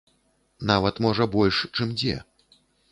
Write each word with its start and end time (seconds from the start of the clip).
Нават, 0.71 0.95
можа, 1.07 1.23
больш, 1.37 1.63
чым 1.75 1.97
дзе. 2.01 2.21